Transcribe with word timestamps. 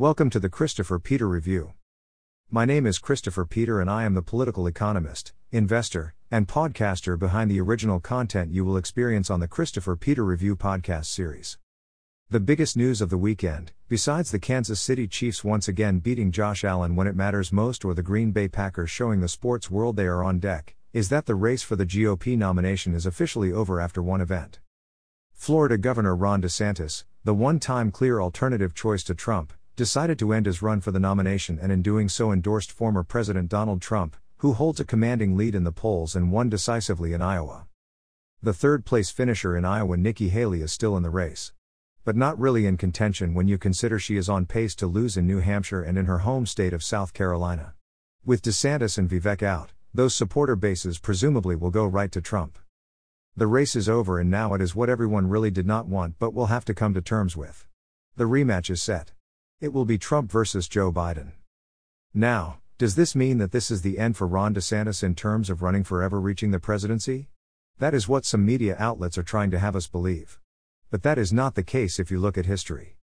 Welcome 0.00 0.30
to 0.30 0.40
the 0.40 0.48
Christopher 0.48 0.98
Peter 0.98 1.28
Review. 1.28 1.74
My 2.50 2.64
name 2.64 2.86
is 2.86 2.98
Christopher 2.98 3.44
Peter 3.44 3.82
and 3.82 3.90
I 3.90 4.04
am 4.04 4.14
the 4.14 4.22
political 4.22 4.66
economist, 4.66 5.34
investor, 5.52 6.14
and 6.30 6.48
podcaster 6.48 7.18
behind 7.18 7.50
the 7.50 7.60
original 7.60 8.00
content 8.00 8.50
you 8.50 8.64
will 8.64 8.78
experience 8.78 9.28
on 9.28 9.40
the 9.40 9.46
Christopher 9.46 9.96
Peter 9.96 10.24
Review 10.24 10.56
podcast 10.56 11.04
series. 11.04 11.58
The 12.30 12.40
biggest 12.40 12.78
news 12.78 13.02
of 13.02 13.10
the 13.10 13.18
weekend, 13.18 13.72
besides 13.90 14.30
the 14.30 14.38
Kansas 14.38 14.80
City 14.80 15.06
Chiefs 15.06 15.44
once 15.44 15.68
again 15.68 15.98
beating 15.98 16.32
Josh 16.32 16.64
Allen 16.64 16.96
when 16.96 17.06
it 17.06 17.14
matters 17.14 17.52
most 17.52 17.84
or 17.84 17.92
the 17.92 18.02
Green 18.02 18.30
Bay 18.30 18.48
Packers 18.48 18.88
showing 18.88 19.20
the 19.20 19.28
sports 19.28 19.70
world 19.70 19.96
they 19.96 20.06
are 20.06 20.24
on 20.24 20.38
deck, 20.38 20.76
is 20.94 21.10
that 21.10 21.26
the 21.26 21.34
race 21.34 21.62
for 21.62 21.76
the 21.76 21.84
GOP 21.84 22.38
nomination 22.38 22.94
is 22.94 23.04
officially 23.04 23.52
over 23.52 23.82
after 23.82 24.02
one 24.02 24.22
event. 24.22 24.60
Florida 25.34 25.76
Governor 25.76 26.16
Ron 26.16 26.40
DeSantis, 26.40 27.04
the 27.22 27.34
one 27.34 27.60
time 27.60 27.90
clear 27.90 28.18
alternative 28.18 28.74
choice 28.74 29.04
to 29.04 29.14
Trump, 29.14 29.52
decided 29.80 30.18
to 30.18 30.34
end 30.34 30.44
his 30.44 30.60
run 30.60 30.78
for 30.78 30.90
the 30.90 31.00
nomination 31.00 31.58
and 31.58 31.72
in 31.72 31.80
doing 31.80 32.06
so 32.06 32.30
endorsed 32.30 32.70
former 32.70 33.02
President 33.02 33.48
Donald 33.48 33.80
Trump, 33.80 34.14
who 34.36 34.52
holds 34.52 34.78
a 34.78 34.84
commanding 34.84 35.38
lead 35.38 35.54
in 35.54 35.64
the 35.64 35.72
polls 35.72 36.14
and 36.14 36.30
won 36.30 36.50
decisively 36.50 37.14
in 37.14 37.22
Iowa. 37.22 37.66
The 38.42 38.52
third 38.52 38.84
place 38.84 39.08
finisher 39.08 39.56
in 39.56 39.64
Iowa, 39.64 39.96
Nikki 39.96 40.28
Haley, 40.28 40.60
is 40.60 40.70
still 40.70 40.98
in 40.98 41.02
the 41.02 41.08
race. 41.08 41.54
But 42.04 42.14
not 42.14 42.38
really 42.38 42.66
in 42.66 42.76
contention 42.76 43.32
when 43.32 43.48
you 43.48 43.56
consider 43.56 43.98
she 43.98 44.18
is 44.18 44.28
on 44.28 44.44
pace 44.44 44.74
to 44.74 44.86
lose 44.86 45.16
in 45.16 45.26
New 45.26 45.38
Hampshire 45.38 45.82
and 45.82 45.96
in 45.96 46.04
her 46.04 46.18
home 46.18 46.44
state 46.44 46.74
of 46.74 46.84
South 46.84 47.14
Carolina. 47.14 47.72
With 48.22 48.42
DeSantis 48.42 48.98
and 48.98 49.08
Vivek 49.08 49.42
out, 49.42 49.72
those 49.94 50.14
supporter 50.14 50.56
bases 50.56 50.98
presumably 50.98 51.56
will 51.56 51.70
go 51.70 51.86
right 51.86 52.12
to 52.12 52.20
Trump. 52.20 52.58
The 53.34 53.46
race 53.46 53.74
is 53.74 53.88
over 53.88 54.18
and 54.18 54.30
now 54.30 54.52
it 54.52 54.60
is 54.60 54.74
what 54.74 54.90
everyone 54.90 55.30
really 55.30 55.50
did 55.50 55.66
not 55.66 55.86
want 55.86 56.18
but 56.18 56.34
will 56.34 56.48
have 56.48 56.66
to 56.66 56.74
come 56.74 56.92
to 56.92 57.00
terms 57.00 57.34
with. 57.34 57.66
The 58.16 58.24
rematch 58.24 58.68
is 58.68 58.82
set. 58.82 59.12
It 59.60 59.74
will 59.74 59.84
be 59.84 59.98
Trump 59.98 60.32
versus 60.32 60.68
Joe 60.68 60.90
Biden. 60.90 61.32
Now, 62.14 62.60
does 62.78 62.94
this 62.94 63.14
mean 63.14 63.36
that 63.38 63.52
this 63.52 63.70
is 63.70 63.82
the 63.82 63.98
end 63.98 64.16
for 64.16 64.26
Ron 64.26 64.54
DeSantis 64.54 65.02
in 65.02 65.14
terms 65.14 65.50
of 65.50 65.60
running 65.60 65.84
for 65.84 66.02
ever 66.02 66.18
reaching 66.18 66.50
the 66.50 66.58
presidency? 66.58 67.28
That 67.78 67.92
is 67.92 68.08
what 68.08 68.24
some 68.24 68.46
media 68.46 68.74
outlets 68.78 69.18
are 69.18 69.22
trying 69.22 69.50
to 69.50 69.58
have 69.58 69.76
us 69.76 69.86
believe. 69.86 70.40
But 70.90 71.02
that 71.02 71.18
is 71.18 71.30
not 71.30 71.56
the 71.56 71.62
case 71.62 71.98
if 71.98 72.10
you 72.10 72.18
look 72.18 72.38
at 72.38 72.46
history. 72.46 72.96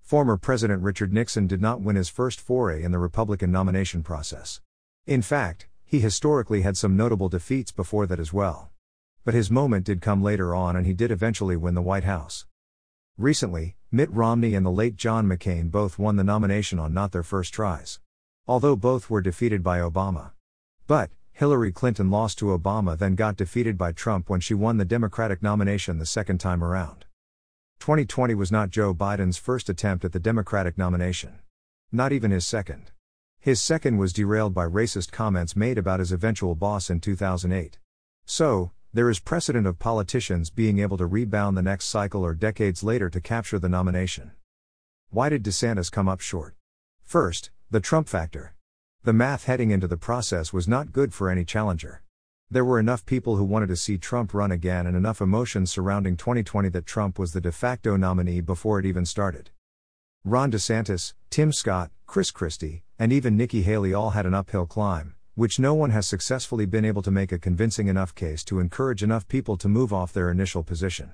Former 0.00 0.36
President 0.36 0.82
Richard 0.82 1.12
Nixon 1.12 1.46
did 1.46 1.62
not 1.62 1.80
win 1.80 1.94
his 1.94 2.08
first 2.08 2.40
foray 2.40 2.82
in 2.82 2.90
the 2.90 2.98
Republican 2.98 3.52
nomination 3.52 4.02
process. 4.02 4.60
In 5.06 5.22
fact, 5.22 5.68
he 5.84 6.00
historically 6.00 6.62
had 6.62 6.76
some 6.76 6.96
notable 6.96 7.28
defeats 7.28 7.70
before 7.70 8.08
that 8.08 8.18
as 8.18 8.32
well. 8.32 8.70
But 9.24 9.34
his 9.34 9.48
moment 9.48 9.86
did 9.86 10.00
come 10.00 10.24
later 10.24 10.56
on 10.56 10.74
and 10.74 10.86
he 10.86 10.92
did 10.92 11.12
eventually 11.12 11.56
win 11.56 11.74
the 11.74 11.82
White 11.82 12.02
House. 12.02 12.46
Recently, 13.16 13.76
Mitt 13.92 14.10
Romney 14.10 14.56
and 14.56 14.66
the 14.66 14.72
late 14.72 14.96
John 14.96 15.28
McCain 15.28 15.70
both 15.70 16.00
won 16.00 16.16
the 16.16 16.24
nomination 16.24 16.80
on 16.80 16.92
not 16.92 17.12
their 17.12 17.22
first 17.22 17.54
tries. 17.54 18.00
Although 18.48 18.74
both 18.74 19.08
were 19.08 19.20
defeated 19.20 19.62
by 19.62 19.78
Obama. 19.78 20.32
But, 20.88 21.12
Hillary 21.30 21.70
Clinton 21.70 22.10
lost 22.10 22.38
to 22.38 22.46
Obama, 22.46 22.98
then 22.98 23.14
got 23.14 23.36
defeated 23.36 23.78
by 23.78 23.92
Trump 23.92 24.28
when 24.28 24.40
she 24.40 24.52
won 24.52 24.78
the 24.78 24.84
Democratic 24.84 25.44
nomination 25.44 25.98
the 25.98 26.06
second 26.06 26.38
time 26.38 26.64
around. 26.64 27.04
2020 27.78 28.34
was 28.34 28.50
not 28.50 28.70
Joe 28.70 28.92
Biden's 28.92 29.38
first 29.38 29.68
attempt 29.68 30.04
at 30.04 30.10
the 30.10 30.18
Democratic 30.18 30.76
nomination. 30.76 31.38
Not 31.92 32.10
even 32.10 32.32
his 32.32 32.44
second. 32.44 32.90
His 33.38 33.60
second 33.60 33.96
was 33.96 34.12
derailed 34.12 34.54
by 34.54 34.66
racist 34.66 35.12
comments 35.12 35.54
made 35.54 35.78
about 35.78 36.00
his 36.00 36.10
eventual 36.10 36.56
boss 36.56 36.90
in 36.90 36.98
2008. 36.98 37.78
So, 38.26 38.72
there 38.94 39.10
is 39.10 39.18
precedent 39.18 39.66
of 39.66 39.80
politicians 39.80 40.50
being 40.50 40.78
able 40.78 40.96
to 40.96 41.04
rebound 41.04 41.56
the 41.56 41.62
next 41.62 41.86
cycle 41.86 42.24
or 42.24 42.32
decades 42.32 42.84
later 42.84 43.10
to 43.10 43.20
capture 43.20 43.58
the 43.58 43.68
nomination. 43.68 44.30
Why 45.10 45.28
did 45.28 45.42
DeSantis 45.42 45.90
come 45.90 46.08
up 46.08 46.20
short? 46.20 46.54
First, 47.02 47.50
the 47.72 47.80
Trump 47.80 48.08
factor. 48.08 48.54
The 49.02 49.12
math 49.12 49.46
heading 49.46 49.72
into 49.72 49.88
the 49.88 49.96
process 49.96 50.52
was 50.52 50.68
not 50.68 50.92
good 50.92 51.12
for 51.12 51.28
any 51.28 51.44
challenger. 51.44 52.04
There 52.48 52.64
were 52.64 52.78
enough 52.78 53.04
people 53.04 53.34
who 53.34 53.42
wanted 53.42 53.66
to 53.70 53.76
see 53.76 53.98
Trump 53.98 54.32
run 54.32 54.52
again 54.52 54.86
and 54.86 54.96
enough 54.96 55.20
emotions 55.20 55.72
surrounding 55.72 56.16
2020 56.16 56.68
that 56.68 56.86
Trump 56.86 57.18
was 57.18 57.32
the 57.32 57.40
de 57.40 57.50
facto 57.50 57.96
nominee 57.96 58.40
before 58.40 58.78
it 58.78 58.86
even 58.86 59.04
started. 59.04 59.50
Ron 60.24 60.52
DeSantis, 60.52 61.14
Tim 61.30 61.50
Scott, 61.50 61.90
Chris 62.06 62.30
Christie, 62.30 62.84
and 62.96 63.12
even 63.12 63.36
Nikki 63.36 63.62
Haley 63.62 63.92
all 63.92 64.10
had 64.10 64.24
an 64.24 64.34
uphill 64.34 64.66
climb, 64.66 65.13
which 65.34 65.58
no 65.58 65.74
one 65.74 65.90
has 65.90 66.06
successfully 66.06 66.64
been 66.64 66.84
able 66.84 67.02
to 67.02 67.10
make 67.10 67.32
a 67.32 67.38
convincing 67.38 67.88
enough 67.88 68.14
case 68.14 68.44
to 68.44 68.60
encourage 68.60 69.02
enough 69.02 69.26
people 69.26 69.56
to 69.56 69.68
move 69.68 69.92
off 69.92 70.12
their 70.12 70.30
initial 70.30 70.62
position. 70.62 71.12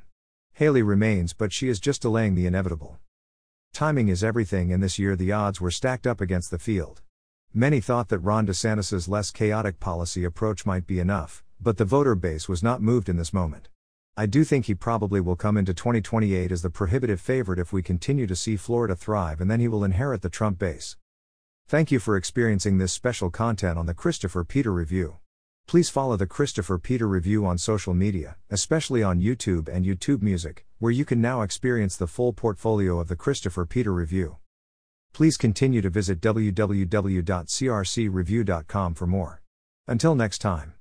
Haley 0.52 0.82
remains, 0.82 1.32
but 1.32 1.52
she 1.52 1.68
is 1.68 1.80
just 1.80 2.02
delaying 2.02 2.34
the 2.34 2.46
inevitable. 2.46 2.98
Timing 3.72 4.08
is 4.08 4.22
everything, 4.22 4.72
and 4.72 4.82
this 4.82 4.98
year 4.98 5.16
the 5.16 5.32
odds 5.32 5.60
were 5.60 5.70
stacked 5.70 6.06
up 6.06 6.20
against 6.20 6.50
the 6.50 6.58
field. 6.58 7.00
Many 7.54 7.80
thought 7.80 8.08
that 8.08 8.18
Ron 8.18 8.46
DeSantis' 8.46 9.08
less 9.08 9.30
chaotic 9.30 9.80
policy 9.80 10.24
approach 10.24 10.66
might 10.66 10.86
be 10.86 11.00
enough, 11.00 11.42
but 11.60 11.78
the 11.78 11.84
voter 11.84 12.14
base 12.14 12.48
was 12.48 12.62
not 12.62 12.82
moved 12.82 13.08
in 13.08 13.16
this 13.16 13.32
moment. 13.32 13.68
I 14.16 14.26
do 14.26 14.44
think 14.44 14.66
he 14.66 14.74
probably 14.74 15.20
will 15.20 15.34
come 15.34 15.56
into 15.56 15.72
2028 15.72 16.52
as 16.52 16.60
the 16.60 16.68
prohibitive 16.68 17.20
favorite 17.20 17.58
if 17.58 17.72
we 17.72 17.82
continue 17.82 18.26
to 18.26 18.36
see 18.36 18.56
Florida 18.56 18.94
thrive, 18.94 19.40
and 19.40 19.50
then 19.50 19.60
he 19.60 19.68
will 19.68 19.82
inherit 19.82 20.20
the 20.20 20.28
Trump 20.28 20.58
base. 20.58 20.96
Thank 21.70 21.90
you 21.92 22.00
for 22.00 22.16
experiencing 22.16 22.78
this 22.78 22.92
special 22.92 23.30
content 23.30 23.78
on 23.78 23.86
the 23.86 23.94
Christopher 23.94 24.42
Peter 24.42 24.72
Review. 24.72 25.18
Please 25.68 25.88
follow 25.88 26.16
the 26.16 26.26
Christopher 26.26 26.80
Peter 26.80 27.06
Review 27.06 27.46
on 27.46 27.58
social 27.58 27.94
media, 27.94 28.34
especially 28.50 29.04
on 29.04 29.20
YouTube 29.20 29.68
and 29.68 29.86
YouTube 29.86 30.20
Music, 30.20 30.66
where 30.80 30.90
you 30.90 31.04
can 31.04 31.20
now 31.20 31.42
experience 31.42 31.96
the 31.96 32.08
full 32.08 32.32
portfolio 32.32 32.98
of 32.98 33.06
the 33.06 33.14
Christopher 33.14 33.66
Peter 33.66 33.92
Review. 33.92 34.38
Please 35.12 35.36
continue 35.36 35.80
to 35.80 35.90
visit 35.90 36.20
www.crcreview.com 36.20 38.94
for 38.94 39.06
more. 39.06 39.42
Until 39.86 40.16
next 40.16 40.38
time. 40.38 40.72